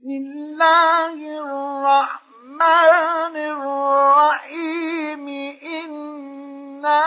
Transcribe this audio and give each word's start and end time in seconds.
بسم 0.00 0.10
الله 0.10 1.16
الرحمن 1.44 3.36
الرحيم 3.36 5.28
إنا 5.62 7.04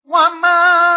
وما 0.06 0.87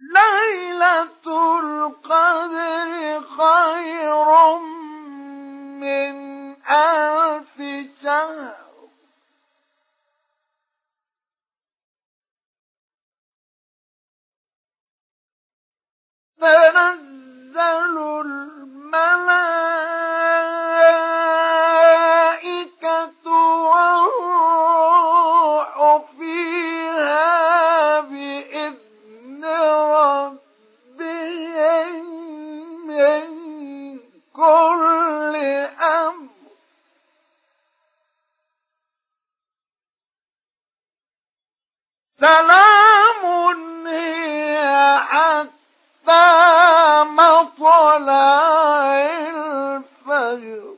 ليلة 0.00 1.60
القدر 1.60 3.20
خير 3.38 4.69
كل 34.40 35.36
أمر. 35.84 36.28
سلام 42.10 43.22
هي 43.86 44.98
حتى 45.00 46.24
مطلع 47.04 48.08
الفجر. 50.08 50.69